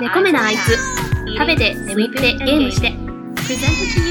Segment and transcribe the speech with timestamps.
[0.00, 0.76] 猫目なあいつ
[1.36, 2.92] 食べて眠ってゲームして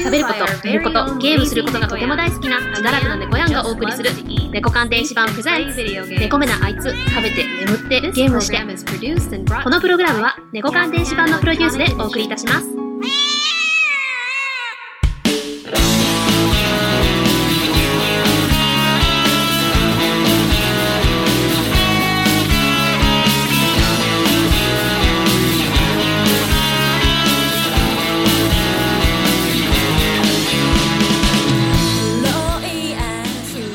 [0.04, 4.10] 食べること寝ることゲームすることがとても大好きな自堕落な猫やんがお送りする
[4.52, 8.58] 猫鑑電子版プレゼンツ猫目なあいつ食べて眠ってゲームして
[9.62, 12.73] このプログラムは猫鑑電子版のプロデュースでお送りいたします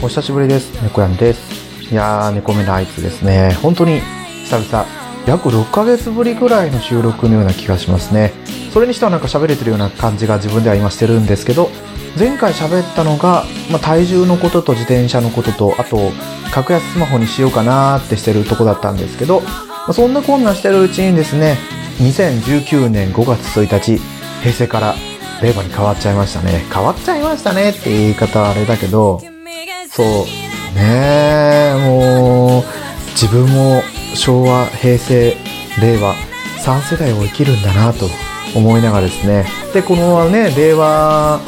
[0.09, 0.81] 久しぶりです。
[0.81, 1.93] 猫やんです。
[1.93, 3.55] いやー、猫目のあいつですね。
[3.61, 4.01] 本当に
[4.43, 4.85] 久々、
[5.27, 8.33] 約6ヶ月ぶりぐらいの収録のような気がしますね。
[8.73, 11.69] それにしてはなんか喋れてるような感じが自分では今してるんですけど、
[12.17, 16.11] 前回喋ったのが、まあ、体重のことと自転車のことと、あと、
[16.51, 19.47] 格安スマホにしようかなーってしてるとこだったんですけど、ま
[19.89, 21.55] あ、そんなこんなしてるうちにですね、
[21.99, 24.01] 2019年5月1日、
[24.41, 24.95] 平成から
[25.43, 26.65] 令和に変わっちゃいましたね。
[26.73, 29.21] 変わっちゃいましたねって言い方はあれだけど、
[29.99, 30.25] そう。
[30.75, 32.63] ねえ、もう、
[33.11, 33.81] 自分も
[34.15, 35.35] 昭和、平成、
[35.81, 36.15] 令和、
[36.63, 38.07] 3世代を生きるんだなと
[38.55, 39.45] 思いながらですね。
[39.73, 41.41] で、このね、令和、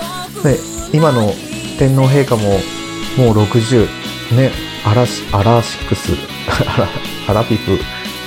[0.44, 0.58] ね、
[0.92, 1.32] 今の
[1.80, 2.60] 天皇陛下も
[3.18, 3.88] もう60、
[4.36, 4.52] ね、
[4.86, 6.12] アラシ、アラシックス、
[6.76, 6.88] アラ、
[7.30, 7.80] アラフィフ、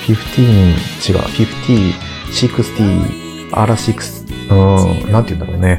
[0.07, 1.93] 15、違う、50、
[2.31, 5.77] 60、アラシックス、うん、なんて言うんだろうね。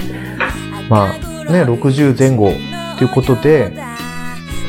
[0.87, 2.53] まあ、ね、60前後
[2.99, 3.84] ということで、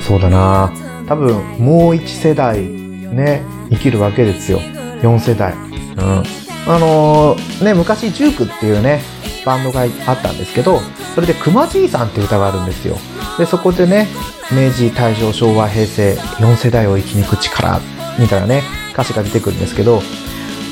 [0.06, 0.72] そうだな
[1.08, 4.60] 多分もう一世代ね、生きるわけですよ。
[4.60, 5.52] 4世代。
[5.52, 6.22] うん。
[6.68, 9.00] あのーね、昔ジュークっていうね、
[9.44, 9.88] バンドがあっ
[10.20, 10.80] たんですけど、
[11.14, 12.96] それで熊じいさんっていう歌があるんですよ。
[13.38, 14.08] で、そこでね、
[14.52, 17.80] 明治、大正、昭和、平成、4世代を生き抜く力、
[18.18, 18.62] みたいなね、
[18.92, 20.02] 歌詞が出てくるんですけど、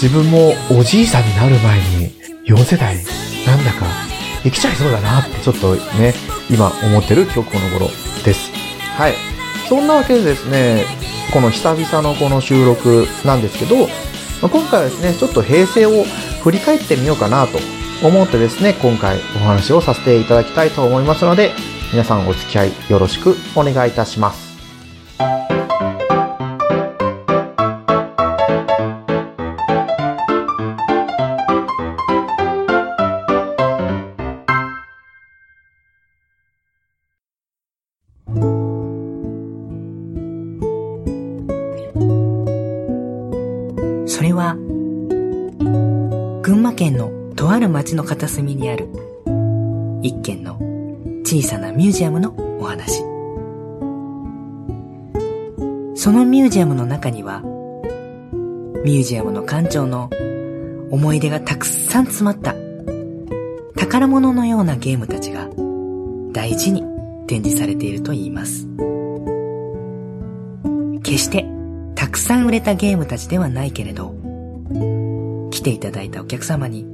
[0.03, 2.11] 自分もおじいさんになる前に
[2.47, 2.97] 4世代、
[3.47, 3.87] なんだか
[4.43, 6.15] 生きちゃいそうだなってちょっとね、
[6.51, 7.89] 今思ってる今日この頃
[8.25, 8.64] です。
[8.97, 9.15] はい。
[9.69, 10.85] そんなわけでですね、
[11.33, 13.89] この久々のこの収録なんですけど、
[14.41, 16.05] 今回はですね、ちょっと平成を
[16.43, 17.59] 振り返ってみようかなと
[18.07, 21.53] 思ってですね、今回お話をさせていただきたいと思いますので、
[21.93, 24.44] 皆さんお付き合いよろしくお願いいたします。
[51.85, 53.01] ミュージアムのお話。
[55.95, 57.43] そのミュージアムの中には、
[58.87, 60.09] ミュージアムの館長の
[60.91, 62.55] 思い出がたくさん詰まった
[63.77, 65.47] 宝物のようなゲームたちが
[66.33, 66.85] 大事に
[67.27, 68.67] 展示されていると言います。
[71.03, 71.45] 決して
[71.95, 74.15] たくさん売れたゲームたちではないけれど、
[75.51, 76.87] 来ていただいたお客様に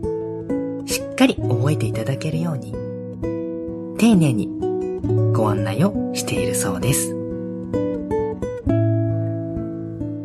[0.87, 2.75] しっかり覚えていただけるように、
[3.97, 4.50] 丁寧に
[5.33, 7.11] ご案内をしているそうです。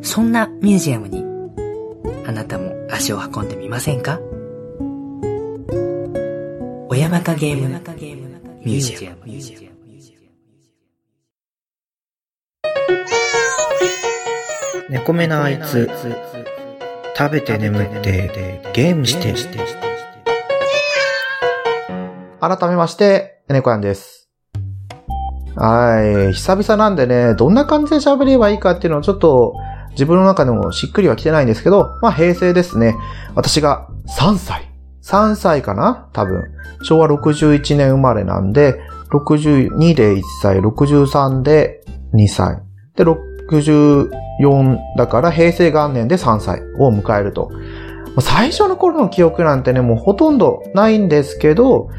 [0.01, 1.23] そんなミュージアムに
[2.27, 4.19] あなたも足を運んでみませんか？
[6.89, 7.67] 小山かゲーム
[8.63, 9.17] ミュージアム。
[14.89, 15.89] 猫目のあいつ、
[17.17, 19.33] 食べて眠ってゲームして。
[22.39, 24.24] 改めまして、猫やんです。
[25.55, 26.33] はい。
[26.33, 29.55] 久々なんでね、どんな感じで喋ればいいかっていうのをちょっと
[29.91, 32.95] 自分の中でもしっくりは来てないんですけど、まあ平成ですね。
[33.35, 33.87] 私が
[34.19, 34.69] 3歳。
[35.03, 36.09] 3歳かな？
[36.13, 36.43] 多分。
[36.83, 38.79] 昭和61年生まれなんで、
[39.11, 42.59] 62で1歳、63で2歳。
[42.95, 47.51] で、64だから平成元年で3歳を迎えると。
[48.19, 51.89] 最初の頃の記憶なんてね、もうほとんどないんですけど、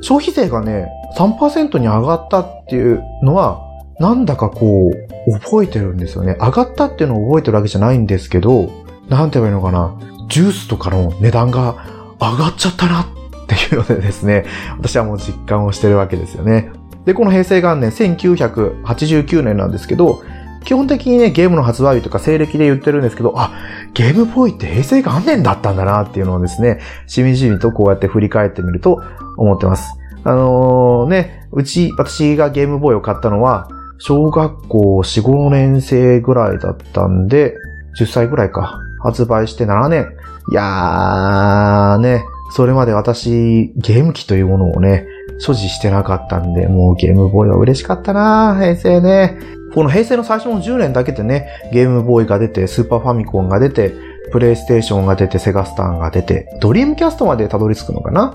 [0.00, 3.60] 消費税がね、3%に上がったっていうのは、
[3.98, 4.90] なんだかこ
[5.26, 6.36] う、覚えてるんですよね。
[6.40, 8.70] 上がったっていうのを覚えてるわけじゃないんですけど、
[9.08, 9.98] なんて言えばいいのかな。
[10.28, 11.74] ジュースとかの値段が
[12.20, 13.06] 上がっちゃったなっ
[13.46, 14.44] ていうのでですね、
[14.78, 16.70] 私はもう実感をしてるわけですよね。
[17.04, 20.22] で、この平成元年、1989年なんですけど、
[20.64, 23.52] 基本的にね、ゲームの発売日とか西暦で言ってるんですけど、あ、
[23.94, 29.02] ゲームボーイって平成元年だったんだなっていうのをですね、しみじみとこうやって振り返ってみると
[29.36, 29.99] 思ってます。
[30.24, 33.68] あのーね、うち、私がゲームボーイを買ったのは、
[33.98, 37.54] 小学校4、5年生ぐらいだったんで、
[37.98, 38.78] 10歳ぐらいか。
[39.02, 40.12] 発売して7年。
[40.52, 45.06] いやーね、それまで私、ゲーム機というものをね、
[45.38, 49.38] 所持してなかったんで、もうゲームボーイは嬉しかったな平成ね。
[49.74, 53.94] この平成の最初の10年だけでね、ゲームボーイが出て、スーパーファミコンが出て、
[54.32, 58.34] プレイステーションが出て、セガスターンが出て、ドリームキャストまでたどり着くのかな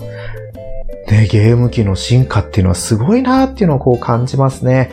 [1.09, 4.89] ね、ゲーム機の進化っていうのはすごいなっていうのをこう感じますね。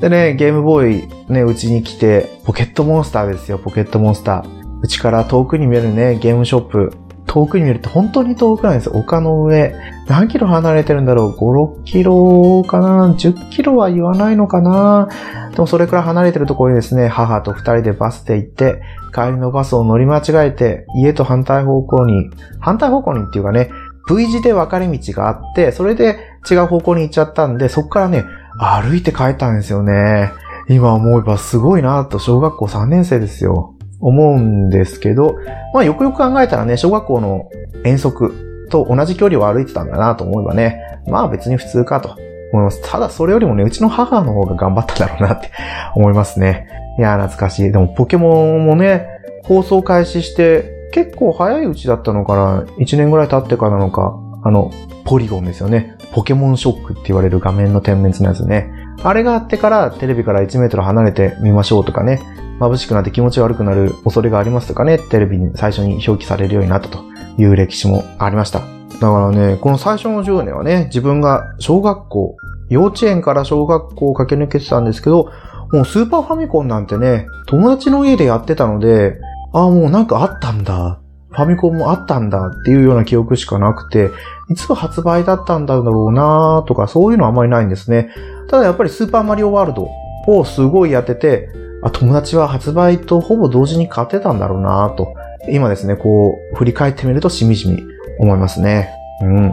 [0.00, 4.80] でね、ゲームボーイね、うちに来て、ポケットモンスターですよ、ポケットモンスター。
[4.82, 6.92] うちから遠くに見えるね、ゲームショップ。
[7.26, 8.92] 遠くに見ると本当に遠くなんですよ。
[8.94, 9.74] 丘の上。
[10.08, 15.08] 何キロ離れてるんだろう ?5、6キロかな ?10 キロは言わないのかな？
[15.52, 18.82] でもそれくらい離れてるところにですね、母と二人でバスで行って、
[19.14, 23.70] 帰りのバスを乗り間違えて、家と反対方向に、反対方向にっていうかね、
[24.16, 26.18] V 字で分かれ道があって、それで
[26.50, 28.24] 違う方向に行っちゃったんで、そこからね、
[28.58, 30.32] 歩いて帰ったんですよね。
[30.68, 33.74] 今思えばすごいなと、小学校3年生ですよ。
[34.00, 35.36] 思うんですけど、
[35.74, 37.50] まあよくよく考えたらね、小学校の
[37.84, 42.16] 遠足と同じ距離を歩いてたんだなと思えばね、まあ別に普通かと
[42.52, 42.80] 思います。
[42.82, 45.50] ただそれよりもね、うちの母の方が頑張っただろうなって
[45.94, 46.66] 思いますね。
[46.98, 47.72] いや懐かしい。
[47.72, 49.06] でもポケモンもね、
[49.44, 54.70] 放送開始して結構早いうちだったのかな ?1 年ぐらい経ってからなのか、あの、
[55.04, 55.96] ポリゴンですよね。
[56.12, 58.72] ポケモンショックって言われる画面の点滅のやつね。
[59.02, 62.20] あれがあってからテレビから1メートル離れてみましょうとかね。
[62.58, 64.98] 眩しくなって気持ち悪くなる恐れがありますとかね。
[64.98, 67.04] テレビに最初に表記されるようになったと
[67.38, 68.60] いう歴史もありました。
[68.60, 68.64] だ
[69.10, 72.36] からね、この最初の10年はね、自分が小学校、
[72.68, 75.30] 幼稚園から小学校を駆け抜けてたんですけど、
[75.72, 79.18] もうスーパーファミコンなんてね、友達の家でやってたので、
[79.52, 81.00] ああ、もうなんかあったんだ。
[81.30, 84.10] ファミコンもあったんだっていうような記憶しかなくて、
[84.48, 88.10] いつ発売だったんだろうなとか、そういうのはあまりないんですね。
[88.48, 89.88] ただやっぱりスーパーマリオワールド
[90.26, 91.48] をすごいやってて、
[91.82, 95.14] あ、友達は発売とほぼ同時に買ってたんだろうなと、
[95.48, 97.82] 今ですね、こう、振り返ってみるとしみじみ
[98.18, 98.90] 思いますね。
[99.22, 99.52] うん。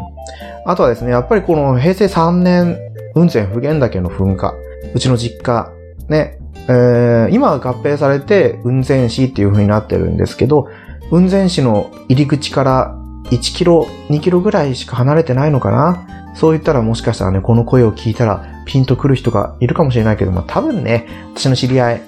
[0.66, 2.78] あとはですね、やっぱりこの平成3年、
[3.14, 4.54] 雲仙普賢岳の噴火、
[4.94, 5.72] うちの実家、
[6.10, 10.68] ね、えー、今は合併されて雲仙市っていう風になってるんですけど、
[11.10, 16.34] 雲仙市の入り口から1キロ、2キロぐらいしか離れてないのかな？
[16.36, 22.02] そう言ったらもしかしたらね、この声を聞いたらピンとくる人がいるかもしれないけども、多分ね、私の知り合い、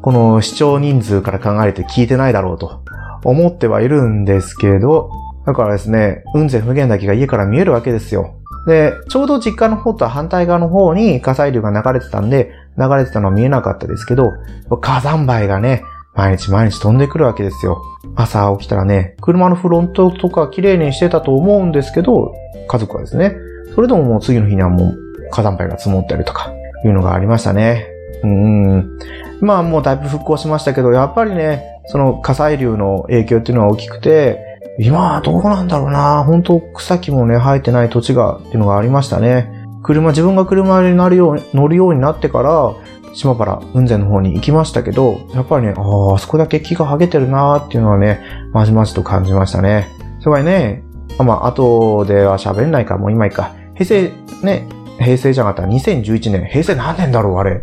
[0.00, 2.82] この視聴人数から考えて聞いてないだろうと
[3.24, 5.10] 思ってはいるんですけど、
[5.44, 8.36] だからですね、雲仙普賢岳が家から見えるわけですよ。
[8.66, 14.32] で、ちょうど実家の方と反対側の方に火砕流が流れてたんで、流れてたのは見えなかったですけど、
[14.80, 15.82] 火山灰がね、
[16.14, 17.80] 毎日毎日飛んでくるわけですよ。
[18.16, 22.32] 朝起きたらね、車のフロントとか綺麗にしてたと思うんですけど、
[22.66, 23.36] 家族はですね。
[23.74, 24.98] それでももう次の日にはもう
[25.30, 26.52] 火山灰が積もったりとか、
[26.84, 27.86] いうのがありましたね。
[28.22, 28.98] うん。
[29.40, 34.44] まあもうだいぶ復興しましたけど、やっぱりね、その火砕流の影響っていうのは大きくて、
[34.80, 39.57] 今はどうなんだろうな本当草木もね、生えてない土地が、っていうのがありましたね。
[39.82, 42.74] 車、自分が車になるよう、乗るようになってから、
[43.14, 48.20] 島原、雲仙の方に行きましたけど、やっぱりね、ああ、そこだけ木が生えてるなーっていうのはね、
[48.52, 49.88] まじまじと感じましたね。
[50.20, 50.82] それね、
[51.18, 53.54] まあ、後では喋んないか、もう今いいか。
[53.74, 54.66] 平成、ね、
[54.98, 56.46] 平成じゃなかった、2011年。
[56.46, 57.62] 平成何年だろう、あれ。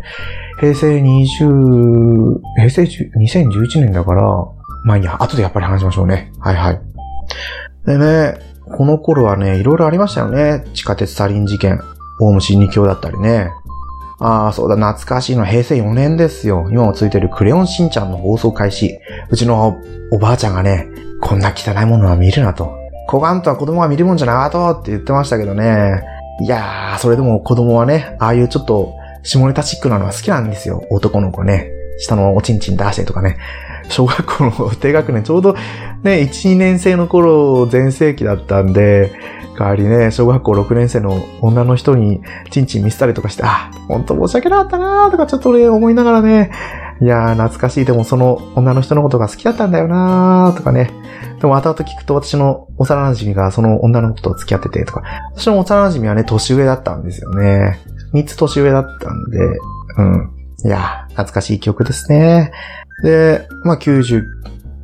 [0.60, 4.22] 平成20、平成2011年だから、
[4.84, 6.32] まあいいや、後でやっぱり話しましょうね。
[6.40, 6.80] はいはい。
[7.86, 8.38] でね、
[8.76, 10.64] この頃はね、いろいろありましたよね。
[10.74, 11.80] 地下鉄サリン事件、
[12.20, 13.50] オウム真理教だったりね。
[14.18, 16.66] ああ、そうだ、懐かしいの平成4年ですよ。
[16.70, 18.98] 今もついてるクレヨンしんちゃんの放送開始。
[19.30, 19.76] うちの
[20.10, 20.88] おばあちゃんがね、
[21.20, 22.74] こんな汚いものは見るなと。
[23.08, 26.02] 小ガンとは子供が見るもんじゃなとって言ってましたけどね。
[26.40, 30.84] いやー、それでも子供はね、ああいうちょっと下ネタチックなのは好きなんですよ。
[30.90, 31.70] 男の子ね。
[31.98, 33.38] 下のおちんちん出してとかね。
[33.88, 35.54] 小学校の低学年、ちょうど
[36.02, 39.12] ね、1、2年生の頃、全盛期だったんで、
[39.58, 46.50] 代わりね、小学校6年生の女の人にチンチン見せたりとかして、あ、ほんと申し訳なかったなーとかちょっとね、思いながらね、
[47.00, 47.84] いやー、懐かしい。
[47.84, 50.90] でもその女の人のことが好きだったんだよなーとかね。
[51.40, 55.02] でも後々聞くと私の幼馴染がその女の子と付き合っててとか、
[55.34, 57.78] 私の幼馴染はね、年上だったんですよね。
[58.14, 59.38] 3つ年上だったんで、
[59.98, 60.35] うん。
[60.64, 62.52] いや、懐かしい曲ですね。
[63.02, 64.22] で、まあ、90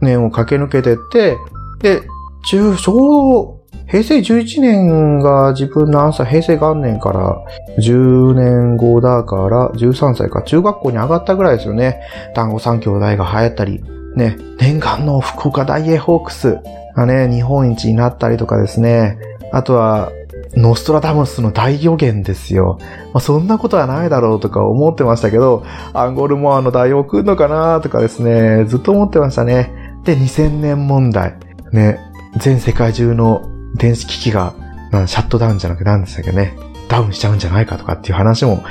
[0.00, 1.38] 年を駆け抜けてって、
[1.80, 2.02] で、
[2.44, 3.62] 中、小
[3.92, 7.36] 平成11年が自分の朝、平成元年から
[7.78, 12.00] 10年後だから13歳か中学校に上がったぐらいですよね。
[12.34, 13.84] 団子三兄弟が流行ったり、
[14.16, 16.58] ね、念願の福岡大英ホークス
[16.96, 19.18] がね、日本一になったりとかですね。
[19.52, 20.10] あとは、
[20.54, 22.78] ノストラダムスの大予言ですよ。
[23.14, 29.72] まあ、そんなことはないだろうとか思ってましたけど、アンゴルモアの大王来るのかなとかですね、ずっと思ってましたね。
[30.04, 31.36] で、2000年問題。
[31.72, 31.98] ね、
[32.36, 33.42] 全世界中の
[33.76, 34.54] 電子機器が、
[35.06, 36.54] シャットダウンじゃなくて何でしたっけね、
[36.88, 38.62] ダウンしちゃうんじゃないかとかっていう話も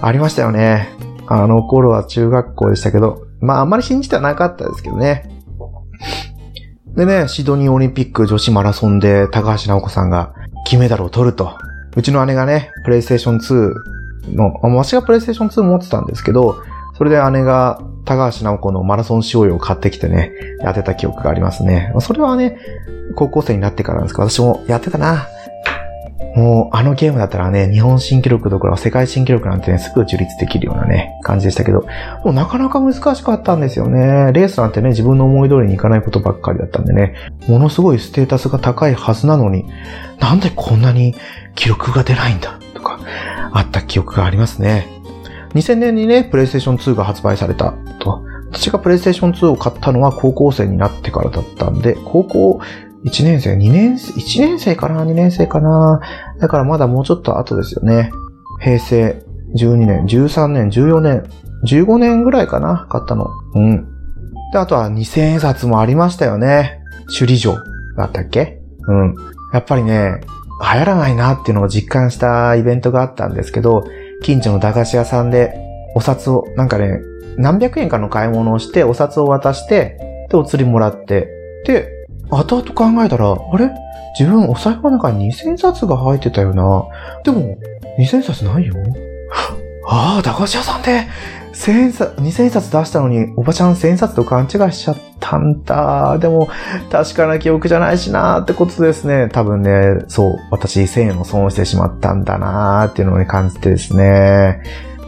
[0.00, 0.88] ありましたよね。
[1.26, 5.30] あの頃は中学校でしたけど、まああんまり信じてはなかったですけどね。
[6.94, 10.32] でね、シドニーオリンピック女子マラソンで高橋直子さんが
[10.64, 11.56] 金メダルを取ると。
[11.96, 16.56] うちの姉がね、プレイステーション2の、あ私がプレイステーション2持ってたんですけど、
[16.96, 21.92] それで姉が高橋直子のマラソン仕様を買ってきてね、やってた記憶がありますね。
[22.00, 22.58] それはね、
[23.14, 25.26] 高校生になってからなんですけど、私もやってたな。
[26.34, 31.86] もう、あのゲームだったらね、日本新記録どころか世界新記録なんてね、すぐ樹立できるようなね、感じでしたけど、
[32.24, 34.32] もうなかなか難しかったんですよね。
[34.32, 37.14] レースなんてね、自分の思い通りにいかないことばっかりだったんでね、
[37.46, 39.64] ものすごいステータスが高いはずなのに、
[40.18, 41.14] なんでこんなに
[41.54, 42.98] 記録が出ないんだ、とか、
[43.52, 44.88] あった記憶がありますね。
[45.54, 48.24] 2000年にね、プレイステーション2が発売されたと。
[48.50, 52.60] 私がプレイステーション2を買ったのは高校生になってからだったんで、高校
[53.04, 56.00] 1年生、2年生、1年生かな ?2 年生かな
[56.40, 58.10] だからまだもうちょっと後ですよね。
[58.60, 59.22] 平成
[59.56, 61.24] 12年、13年、14年、
[61.64, 63.28] 15年ぐらいかな買ったの。
[63.54, 63.86] うん。
[64.52, 66.80] で、あとは2000円札もありましたよね。
[67.06, 67.54] 首里城
[67.96, 68.60] だったっけ？
[68.88, 69.14] うん。
[69.52, 70.20] やっぱりね、
[70.60, 73.84] 流行らないなっていうのを実感したイベントがあったんですけど、
[74.22, 75.54] 近所の駄菓子屋さんで
[75.94, 77.00] お札を、なんかね、
[77.36, 81.28] 何百円かの買い物をして、お札を渡して、で、お釣りもらって、
[81.66, 83.70] で、後々考えたら、あれ？
[84.18, 86.84] 自分お財布の中に2000冊が入ってたよな。
[87.24, 87.58] でも、
[87.98, 88.74] 2000冊ないよ。
[89.86, 91.06] ああ、駄菓子屋さんで、
[91.52, 96.18] 冊、2000冊出したのに、おばちゃん1000冊と勘違いしちゃったんだ。
[96.18, 96.48] でも、
[96.90, 99.28] 確かな記憶じゃないしなーってことですね。
[99.30, 104.62] 多分ね、そう、私1000円を損してしまったんだなーっていうのを、感じてですね。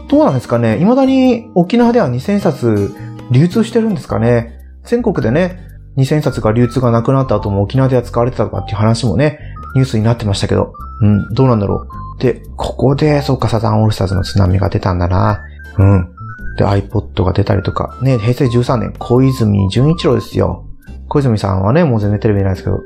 [0.07, 2.95] どうなんですかね未だに沖縄では2000冊
[3.29, 5.66] 流通してるんですかね全国でね、
[5.97, 9.39] 2000冊が流通がなくなった後も沖縄では使われてたとかっていう話もね、
[9.75, 11.87] ニュースになってましたけど、うん、どうなんだろ
[12.19, 12.21] う。
[12.21, 15.43] で、ここで、そうか、サザンオールスターズの TSUNAMI が出たんだな。
[15.77, 16.09] うん。
[16.57, 20.65] で、iPod が出たりとか、ね、平成13年、小泉純一郎ですよ。
[21.07, 22.79] 小泉さんはね、もう全然テレビないですけど、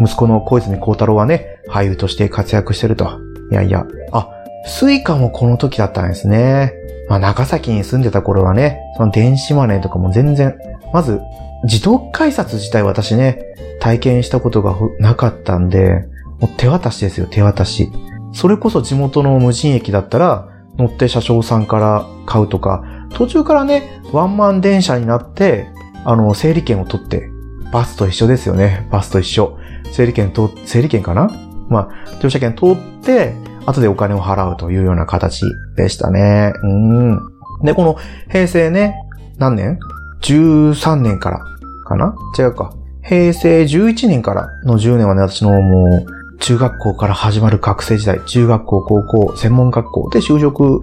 [0.00, 3.20] 息子の小泉孝太郎はね、俳優として活躍してると。
[3.50, 4.28] いやいや、あ、
[4.66, 6.72] Suica もこの時だったんですね。
[7.08, 10.56] まあ、長崎に住んでた頃はね、その電子マネーとかも全然、
[10.92, 11.20] まず、
[11.64, 16.06] 自動改札自体私ね、体験したことがなかったんで、
[16.40, 17.90] もう手渡しですよ、手渡し。
[18.32, 22.82] それこそ地元の無人駅だったら、乗って車掌さんから買うとか、
[23.14, 25.68] 途中からね、ワンマン電車になって、
[26.04, 27.30] あの、整理券を取って、
[27.72, 28.86] バスと一緒ですよね。
[28.90, 29.56] バスと一緒。
[29.92, 31.28] 整理券と、整理券かな？
[31.68, 33.34] まあ、乗車券通って、
[33.66, 35.44] 後でお金を払うというような形
[35.76, 36.52] でしたね。
[36.62, 37.20] うん。
[37.62, 37.96] で、この
[38.30, 38.96] 平成ね、
[39.38, 39.78] 何年
[40.20, 41.44] ?13 年から
[41.84, 42.14] かな？
[42.38, 42.74] 違うか。
[43.02, 46.06] 平成11年からの10年はね、私のもう、
[46.40, 50.82] 中学校から始まる学生時代、中学校、高校、専門学校で就職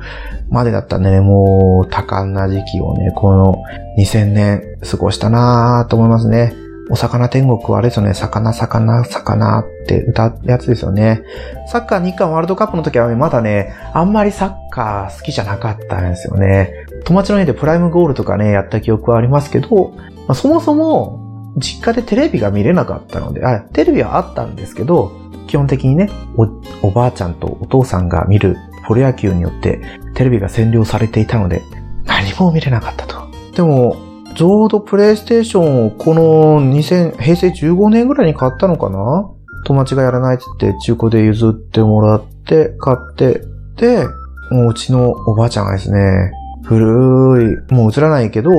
[0.49, 3.61] までだったんでね、もう多感な時期をね、この
[3.99, 6.53] 2000年過ごしたなぁと思いますね。
[6.89, 11.21] お魚天国はあれですよね、魚、魚、魚って歌うやつですよね。
[11.67, 16.85] サッカー日韓ワールドカップの時はね、まだね、あんまりサッカー好きじゃなかったんですよね。
[17.05, 19.93] 友達の家でプライムゴールとかね、やった記憶はありますけど、
[20.27, 21.19] まあ、そもそも、
[21.57, 25.11] 実家でテレビが見れなかったので、あ、テレビはあったんですけど、
[25.47, 28.55] 基本的にねお、おばあちゃんとお父さんが見る
[28.87, 29.81] プロ野球によって
[30.13, 31.61] テレビが占領されていたので、
[32.05, 33.15] 何も見れなかったと。
[33.55, 33.97] でも、
[34.35, 39.29] ちょうどプレイステーションをこの2000、平成15年ぐらいに買ったのかな？
[39.65, 43.43] 友達がやらないって言って中古で譲ってもらって買って、
[43.75, 44.05] で、
[44.51, 46.31] もううちのおばあちゃんがですね、
[46.71, 48.51] 古い、もう映らないけど、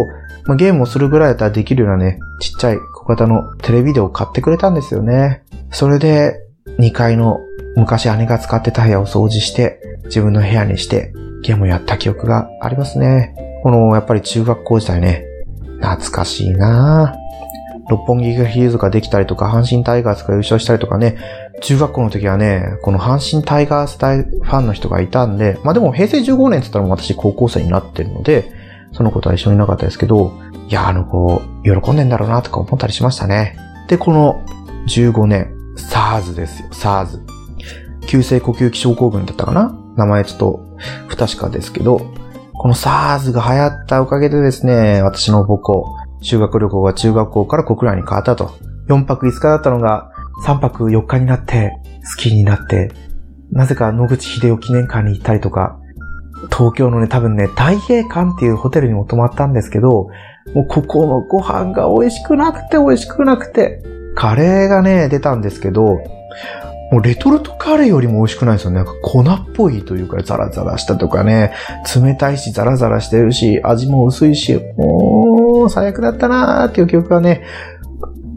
[0.45, 5.45] まあ、ゲームをするぐらいだったらできるようなね、ちっちゃい小型のテレビデオを買ってくれたんですよね。
[5.71, 6.39] それで、
[6.79, 7.41] 2階の
[7.75, 13.35] 昔姉が使ってた部屋を掃除して、自分の部屋にして、ゲームをやった記憶がありますね。
[13.63, 15.25] この、やっぱり中学校時代ね、
[15.81, 17.23] 懐かしいなぁ
[17.89, 21.17] 六本木ヒルズができたりとか、阪神タイガースが優勝したりとかね、
[21.63, 28.53] 中学校の時はね、この阪神タイガース大ファンの人がいたんで、まあでも平成15年って言ったら私高校生になってるので、
[28.93, 30.33] その子とは一緒にいなかったですけど、
[30.69, 33.57] いや、あの子、喜んでんだろうなとか思ったりしましたね。
[33.89, 34.45] で、この
[34.89, 37.21] 15年、SARS ですよ、SARS。
[38.07, 39.79] 急性呼吸器症候群だったかな？
[39.97, 40.79] 名前ちょっと
[41.09, 42.01] 不確かですけど、
[42.55, 45.87] この SARS が流行ったおかげでですね、私の母校、
[46.21, 48.51] 修学旅行が中学校から国内に変わったと。
[48.89, 50.12] 4泊5日だったのが
[50.45, 51.79] 3泊4日になって
[52.17, 52.91] 好きになって、
[53.51, 55.79] なぜか野口秀夫記念館に行ったりとか、
[56.51, 60.09] 東京のね、多分ね、太平館っていうホテルにも泊まったんですけど、
[60.55, 63.83] もうここのご飯が美味しくなくて美味しくなくて、
[64.15, 66.01] カレーがね、出たんですけど、
[66.91, 68.77] もうレトルトカレーよりも美味しくないですよね。
[68.77, 71.53] なんか粉っぽいというか、ザラザラしたとかね、
[71.97, 77.45] 冷たいし、ザラザラしてるし、味も薄いし、もう、最悪だったなーっていう記憶がね、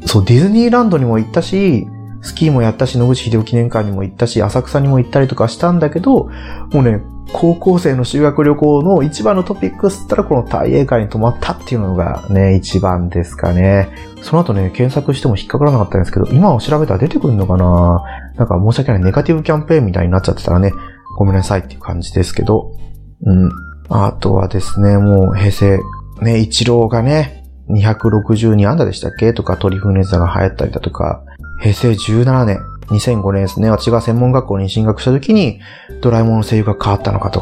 [0.06, 1.86] そう、ディズニーランドにも行ったし、
[2.26, 6.32] スキーもやったし、野口秀夫記念館にも行ったし、浅草にも行ったりとかしたんだけど、
[6.74, 7.00] もうね、
[7.34, 13.90] 高校生の修学旅行の一番のトピックスったらこの大英会に泊まったっていうのがね、一番ですかね。
[14.22, 18.04] その後ね、検索しても引っかからなかったんですけど、今を調べたら出てくるのかな？
[18.38, 20.72] なんか申し訳ないネガティブキャンペーンみたいになっちゃってたらね、
[21.18, 22.72] ごめんなさいっていう感じですけど。
[23.24, 23.50] うん。
[23.90, 25.80] あとはですね、もう平成、
[26.22, 29.34] ね、一郎がね、262安打でしたっけ？
[29.34, 31.24] とか、トリフネザが流行ったりだとか、
[31.60, 35.60] 平成17年、2005年ですね、私が専門学校に進学した時に、
[36.02, 37.42] ドラえもんの声優が変わったのかと。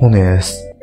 [0.00, 0.40] もうね、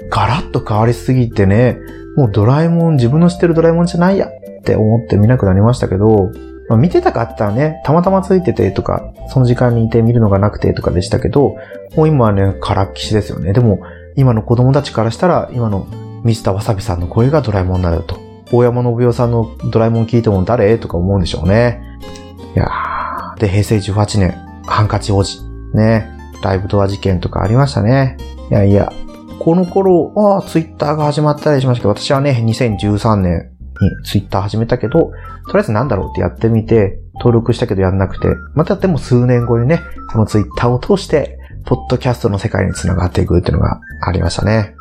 [0.09, 1.77] ガラッと変わりすぎてね、
[2.15, 6.31] もうドラえもん、自分の知ってるドラえもんじゃないやって思って見なくなりましたけど、
[6.67, 11.55] まあ、見てたかったらね、たまたまついててとか、その時間にいて見るのがなくてとかでしたけど、
[11.95, 13.53] もう今はね、からっきしですよね。
[13.53, 13.79] でも、
[14.15, 15.87] 今の子供たちからしたら、今の
[16.23, 18.17] ミスターわさびさんの声がドラえもんなんだと。
[18.51, 20.77] 大山信代さんのドラえもん聞いても誰？
[20.77, 21.81] とか思うんでしょうね。
[22.55, 22.69] いや。
[23.37, 24.31] で、平成18年、
[24.65, 25.41] ハンカチ王子。
[25.73, 26.09] ね。
[26.41, 28.17] ライブドア事件とかありましたね。
[28.49, 28.91] いやいや。
[29.39, 35.11] この頃、ああ、ツイッターが始まったりしましたけど、私はね、2013年にツイッター始めたけど、と
[35.53, 44.75] りあえずなんだろうってやってみて、登録したけどやんなくて、またでも数年後にね、そのツイッターを通して、ポッドキャストの世界に繋がっていくっていうのがありましたね。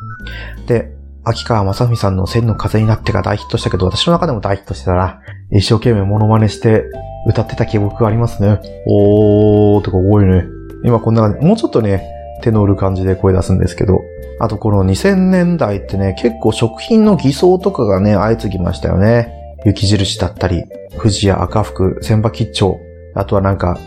[0.67, 0.91] で、
[1.23, 5.21] 秋川正文さんの千の風になってが大ヒットしたけど、私の中でも大ヒットしてたな。
[5.51, 6.85] 一生懸命モノマネして
[7.27, 8.59] 歌ってた記憶がありますね。
[8.85, 10.45] おーとか多いね。
[10.83, 11.45] 今こんな感じ。
[11.45, 12.03] もうちょっとね、
[12.41, 14.01] 手の売る感じで声出すんですけど。
[14.41, 19.57] あとこの2000年代ってね、結構食品の偽装とかがね、相次ぎましたよね。
[19.65, 20.63] 雪印だったり、
[20.97, 22.79] 富士や赤福、千葉吉兆、
[23.15, 23.77] あとはなんか、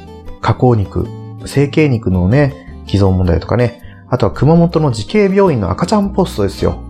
[0.43, 1.07] 加工肉、
[1.47, 3.81] 成形肉のね、偽造問題とかね。
[4.11, 6.83] あとは熊本の慈恵病院の赤ちゃんポストですよ。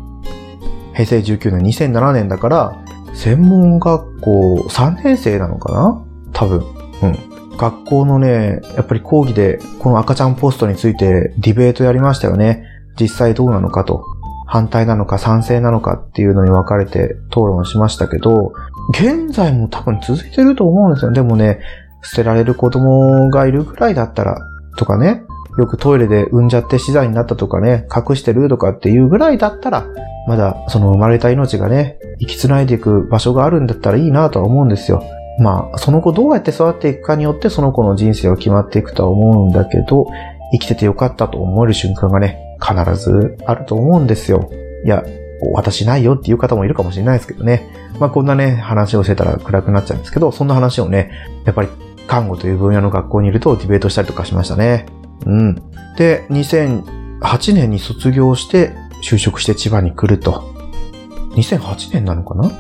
[0.94, 6.04] 平成19年、2007年だから、専門学校3年生なのかな？
[6.32, 6.64] 多分。
[7.02, 7.56] うん。
[7.56, 12.64] 学校のね、やっぱり講義で、この赤ちゃんポストについてディベートやりましたよね。
[12.98, 14.04] 実際どうなのかと。
[14.46, 18.52] 反対なのか賛成なのかっていうのに分かれて討論しましたけど、
[18.90, 21.12] 現在も多分続いてると思うんですよ。
[21.12, 21.60] でもね、
[22.02, 24.36] 捨てられる子供がいるぐらいだったら、
[24.76, 25.22] とかね、
[25.58, 29.86] よくトイレで産んじゃって死罪になったとかね、隠してるとかっていうぐらいだったら、
[30.26, 35.02] まだその生まれた命がね、生き繋いでいく場所があるんだったらいいなとは思うんですよ。
[35.38, 40.06] まあ、その子どうやって育っていくかによってその子の人生は決まっていくとは思うんだけど、
[40.52, 44.50] 生きててよかったと思える瞬間がね、必ずあると思うんですよ。
[44.84, 45.04] いや、
[45.52, 47.66] 私ないよっていう方もいるかもしれないですけどね。
[47.98, 51.10] まあこんなね、話をしてたら暗くなっちゃうんですけど、そんな話をね、
[51.44, 51.68] やっぱり
[52.06, 54.86] 看護という分野の学校にいるとディベートしたりとかしましたね。
[55.26, 55.54] うん。
[55.96, 60.52] で、2008年に卒業して就職して千葉に来ると。
[61.34, 62.50] 2008年なのかな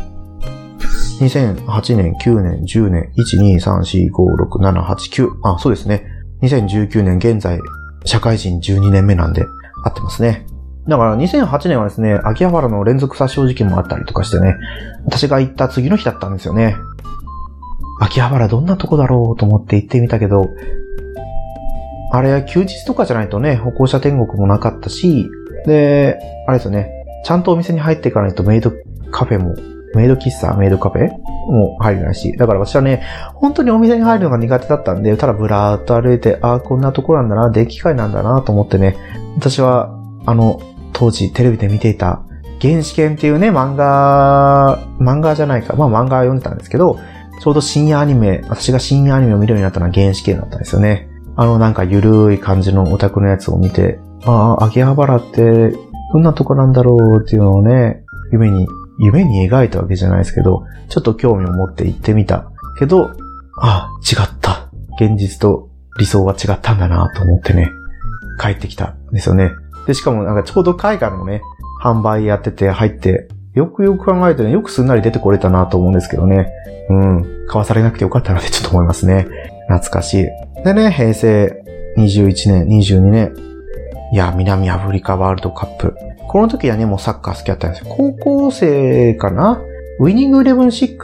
[1.20, 5.30] ?2008 年、9年、10年、1、2、3、4、5、6、7、8、9。
[5.42, 6.04] あ、そうですね。
[6.42, 7.60] 2019年現在、
[8.04, 9.46] 社会人12年目なんで、
[9.84, 10.46] 合ってますね。
[10.88, 14.56] だから2008年はですね、秋葉原の連続殺傷事件もあったりとかしてね、
[15.04, 16.76] 私が行った次の日だったんですよね。
[18.00, 20.48] 秋葉原どんなとこだろうと思って行ってみたけど、
[22.14, 25.30] あれは休日とかじゃないとね、歩行者天国もなかったし、
[25.66, 26.90] で、あれですよね、
[27.24, 28.70] ちゃんとお店に入っていかないとメイド
[29.10, 29.54] カフェも、
[29.94, 33.02] メイド喫茶、メイドカフェも入れないし、だから私はね、
[33.34, 38.96] 本当にお店に入るのが苦手だったんで、ただブラーっと歩いて、ああ、こんなところなんだな、電気街なんだなと思ってね、
[39.38, 40.60] 私は、あの、
[40.92, 42.22] 当時テレビで見ていた、
[42.60, 46.98] げんしけんっていうね、漫画、漫画じゃないか、まあ漫画読んでたんですけど、
[47.40, 51.08] ちょうど深夜アニメ、私が深夜アニメを見るようになったのは原始圏だったんですよね。
[51.36, 55.70] あのなんかゆるい感じのオタクのやつを見て、ああ、秋葉原って
[56.12, 58.66] どんなとこなんだろうっていうのをね、夢に、
[58.98, 62.50] 夢に描いたわけじゃないですけど、ちょっと興味を持って行ってみた。
[62.78, 63.10] けど、
[63.56, 64.68] ああ、違った。
[65.00, 67.70] 現実と理想は違ったんだなと思ってね、
[68.40, 69.52] 帰ってきたんですよね。
[69.86, 71.42] で、しかもなんかちょうど海外のね、
[71.82, 76.50] 販売やってて入って、よくよく考えてね、よくすんなり出てこれたなと思うんですけどね。
[76.88, 77.46] うん。
[77.48, 79.26] 買わされなくてよかったなってちょっと思いますね。
[79.72, 80.26] 懐かしい。
[80.64, 81.62] でね、平成
[81.96, 83.34] 21年、22年。
[84.12, 85.96] いや、南アフリカワールドカップ。
[86.28, 87.94] この時はね、もうサッカー好きだったんですよ。
[87.96, 89.60] 高校生かな？
[90.00, 90.98] ウィニングイレブン6、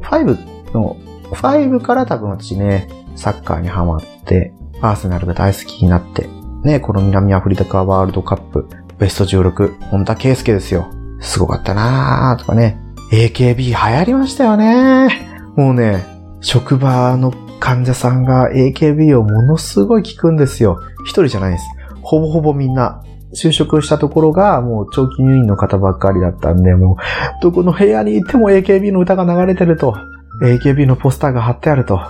[0.00, 0.96] 5の、
[1.30, 6.28] 5から多分私ね、サッカーにハマって、アーセナルが大好きになって、
[6.64, 10.88] ね、この南アフリカワールドカップ、ベスト16、本田圭介ですよ。
[11.20, 12.78] すごかったなーとかね。
[13.12, 15.28] AKB 流行りましたよね。
[15.56, 16.04] もうね、
[16.40, 20.80] 職場の患者さんが AKB をものすごい聞くんですよ。
[21.04, 21.64] 一人じゃないです。
[22.02, 23.04] ほぼほぼみんな。
[23.34, 26.96] 就職したところがもう長期入院の方ばっかりだったんで、もう
[27.40, 29.94] どこの部屋に行っても AKB の歌が流れてると、
[30.42, 32.00] AKB のポスターが貼ってあると。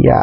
[0.00, 0.14] いや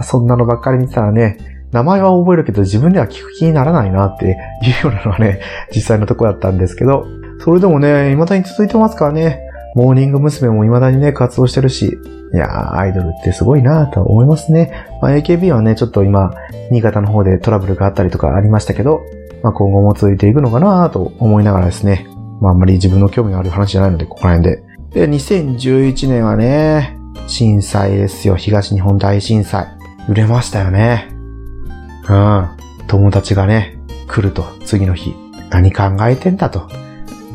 [0.00, 1.36] ー、そんなのばっかり見てたらね、
[1.70, 4.36] 名前は覚えるけど自分では聞く気にならないなっていうよ
[4.84, 5.40] うなのはね、
[5.74, 7.06] 実際のところだったんですけど、
[7.44, 10.48] それでもね、未だに続いてますからね、モーニング娘。
[10.48, 11.98] も未だにね、活動してるし、
[12.32, 14.86] いやー、アイドルってすごいなーと思いますね。
[15.02, 16.32] まあ、AKB はね、ちょっと今、
[16.70, 19.02] 新潟の方でトラブルがあったりとかありましたけど、
[19.42, 22.06] まあ、今後も続いていくのかなーと思いながらですね。
[22.40, 24.62] まあ、あんまり自分の興味がある話じゃないので、ここら辺で。
[24.92, 28.36] で、2011年はね、震災ですよ。
[28.36, 29.66] 東日本大震災。
[30.08, 31.08] 揺れましたよね。
[32.08, 32.48] うん。
[32.86, 33.78] 友達がね、
[34.08, 35.14] 来ると、次の日。
[35.50, 36.68] 何考えてんだと。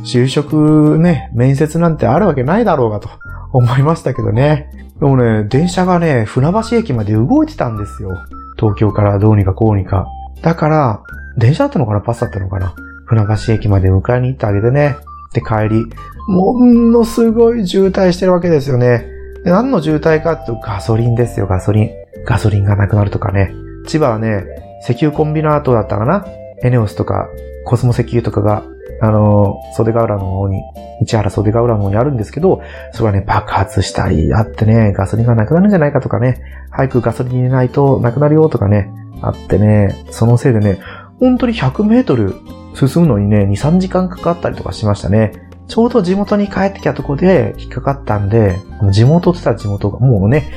[0.05, 3.09] 就職ね、面接なんてあるわけないだろうがと
[3.51, 4.69] 思いましたけどね。
[4.99, 8.11] でもね、電車がね、船橋駅まで動いてたんですよ。
[8.57, 10.07] 東京からどうにかこうにか。
[10.41, 11.03] だから、
[11.37, 14.95] 電車だったのかなパスだったのかな船橋駅まで迎えに行ってあげてね。
[15.33, 15.85] で、帰り、
[16.27, 19.07] ものすごい渋滞してるわけですよね。
[19.43, 21.89] で何の渋滞かっていうとガソリンですよ、ガソリン。
[22.25, 23.53] ガソリンがなくなるとかね。
[23.85, 24.45] 千葉はね、
[24.83, 26.25] 石油コンビナートだったかな
[26.63, 27.27] エネオスとか、
[27.65, 28.63] コスモ石油とかが
[29.01, 30.61] あの、袖ヶ浦の方に、
[31.01, 32.61] 市原袖ヶ浦の方にあるんですけど、
[32.93, 40.79] それはね、爆発したりあってね、ガソリンがなくなるんじゃないかとかね、早くガソリン入れないとなくなるよとかね、あってね、そのせいでね、
[41.19, 42.35] 本当に100メートル
[42.75, 45.49] 進むのにね、2、3時間かかったりとかしましたね。
[45.67, 48.57] ちょうど地元に帰ってきたとこで引っかかったんで、
[48.91, 50.51] 地元って言ったら地元が、もうね、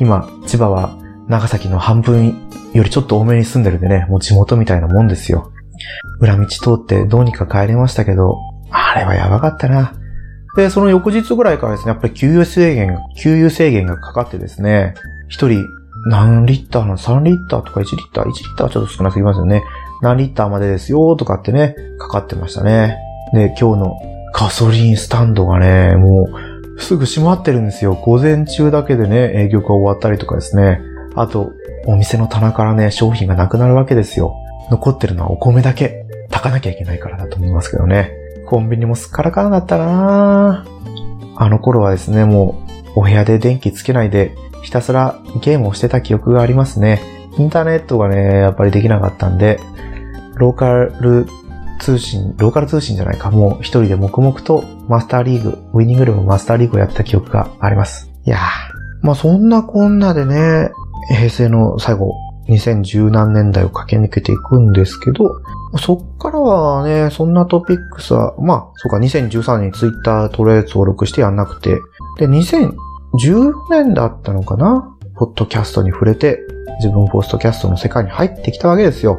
[0.00, 0.96] 今、千葉は
[1.28, 5.52] 長崎の半分よりちょっと多めに住んでるんでね、もう地元みたいなもんですよ。
[6.20, 8.38] 裏道通ってどうにか帰れましたけど、
[8.70, 9.94] あれはやばかったな。
[10.56, 14.94] で、その翌日ぐらいからですね、やっぱり給油制限、給油制限がかかってですね、
[15.28, 15.64] 一人
[16.06, 19.62] 何リッターの ?3 リッターとか1リッター ?1 リッターちょっと少なすぎますよね。
[20.02, 22.98] 何リッターまでですよとかってね、かかってましたね。
[23.32, 23.96] で、今日の
[24.32, 26.28] ガソリンスタンドがね、も
[26.76, 27.94] うすぐ閉まってるんですよ。
[27.94, 30.80] 午前中だけでね、営業が終わったりとかですね。
[31.14, 31.52] あと、
[31.86, 34.34] お店の棚からね、商品がなくなるわけですよ。
[34.70, 36.04] 残ってるのはお米だけ。
[36.30, 38.10] 炊かなきゃいけないからだと思いますけどね。
[38.46, 40.66] コンビニもすっからかんだったな
[41.36, 42.62] あの頃はですね、も
[42.96, 47.00] う、お部屋で電気つけないで、ひたすらゲームをしてた記憶がありますね。
[47.38, 49.60] インターネットがね、やっぱりできなかったんで、
[50.36, 51.26] ローカル
[51.80, 58.10] 通信、ローカル通信じゃないか、もう一人で黙々とマスターリーグ、ウィニングルームマスターリーグをやった記憶があります。
[58.24, 58.40] いやー、
[59.02, 60.70] まあそんなこんなでね、
[61.08, 62.14] 平成の最後、
[62.48, 65.40] 2010何年代を駆け抜けていくんですけど、
[65.78, 71.80] そっからはね、そんなトピックスは、まあ、そうか、2013年にツイッターとりあえず登録してやんなくて、
[72.18, 76.40] で、2014年だったのかなポッドキャストに触れて、
[76.80, 79.18] 自分ポストキャストの世界に入ってきたわけですよ。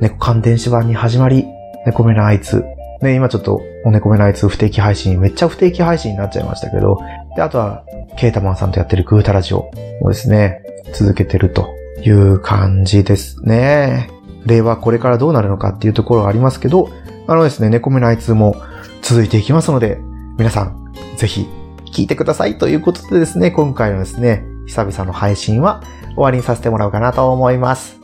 [0.00, 1.44] 猫缶電子版に始まり、
[1.86, 2.64] 猫目のあいつ。
[3.02, 7.00] ね、今ちょっと、お猫目のあいつ不定期配信、めっちゃ不定期配信になっちゃいましたけど、
[7.36, 7.84] で、あとは、
[8.16, 11.68] ケータマンさんとやってるグータラジオをですね、続けてると
[12.04, 14.10] いう感じですね。
[14.46, 16.90] 令和これからどうなるのかっていうところがありますけど、
[17.26, 18.56] あのですね、猫目のあいつも
[19.02, 19.98] 続いていきますので、
[20.36, 21.48] 皆さん、ぜひ、
[21.86, 25.82] 聞いてくださいということでですね、今回のですね、久々の配信は
[26.14, 28.03] 終わりにさせてもらおうかなと思います。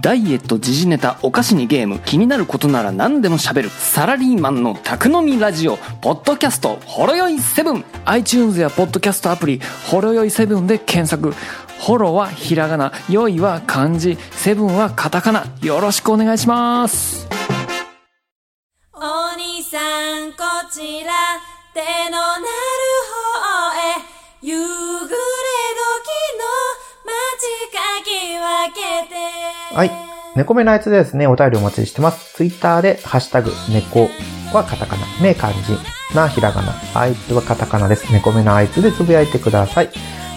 [0.00, 9.60] ダイエット時事ネタお菓子にゲーム気になることなら何でも喋るサラリーマンの宅飲みラジオポッドキャストほろよい7 iTunes やポッドキャストアプリ
[9.90, 11.34] ほろよい7で検索。
[11.78, 14.16] ホロはひらがなよいは漢字。
[14.32, 15.44] セブンはカタカナ。
[15.62, 17.26] よろしくお願いします。
[18.92, 18.98] お
[19.36, 19.78] 兄さ
[20.26, 20.38] んこ
[20.72, 21.12] ちら。
[21.72, 22.44] 手のなる
[23.16, 24.20] 方へ。
[24.42, 25.29] 夕暮
[29.72, 29.90] はい。
[30.34, 32.34] 猫目のあいつでですね、お便りお待ちしてます。
[32.34, 34.08] ツイッターで、ハッシュタグ、猫
[34.52, 35.78] はカタカナ、目漢字、
[36.14, 38.12] な、ひらがな、あいつはカタカナです。
[38.12, 39.90] 猫目のあいつでつぶやいてください。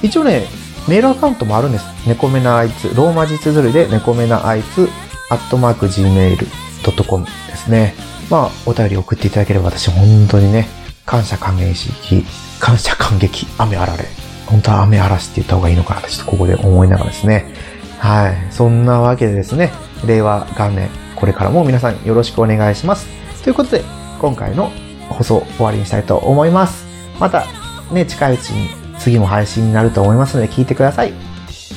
[0.04, 0.46] 一応ね、
[0.88, 1.86] メールアカウントもあるんです。
[2.08, 4.88] 猫目のあいつ、ローマ字綴りで、猫目のあいつ、
[5.32, 7.96] アットマーク gmail.com ですね。
[8.30, 10.68] まあ、お便り送っていただければ私、本当にね、
[11.08, 12.26] 感謝感激し、
[12.60, 14.06] 感謝感激、雨あられ。
[14.46, 17.73] 本当は雨嵐って言った方がいいのかなってちょっとここで思いながらですね。
[18.04, 18.52] はい。
[18.52, 19.72] そんなわけでですね、
[20.06, 23.08] 令和元年、これからも皆さんよろしくお願いします。
[23.46, 23.86] ということで、
[24.20, 24.72] 今回の
[25.08, 26.86] 放送終わりにしたいと思います。
[27.18, 27.46] また、
[27.94, 28.68] ね、近いうちに
[29.00, 31.14] 次も配信になると思いますので聞いてください。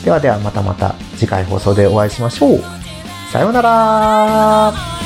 [0.05, 2.61] ではではまたまた次回放送でお会いしましょう。
[3.31, 5.06] さようなら